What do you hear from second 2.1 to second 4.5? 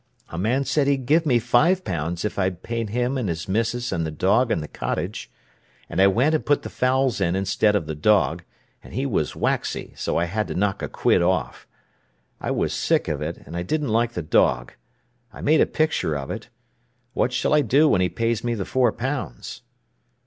if I'd paint him and his missis and the dog